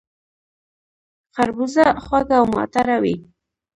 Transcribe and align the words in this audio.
خربوزه 1.35 1.85
خوږه 2.03 2.35
او 2.41 2.45
معطره 2.53 2.97
وي 3.03 3.15